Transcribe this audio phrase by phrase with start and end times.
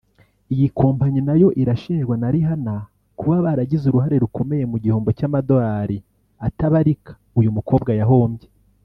[0.53, 2.75] Iyi kompanyi nayo irashinjwa na Rihanna
[3.19, 5.97] kuba baragize uruhare rukomeye mu gihombo cy’amadorali
[6.47, 8.47] atabarika uyu mukobwa yahombye